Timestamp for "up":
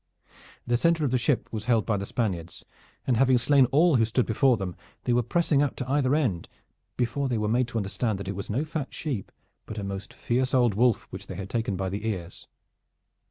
5.61-5.75